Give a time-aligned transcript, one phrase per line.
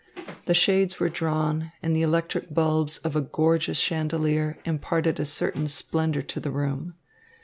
[0.45, 5.67] The shades were drawn, and the electric bulbs of a gorgeous chandelier imparted a certain
[5.67, 6.95] splendour to the room.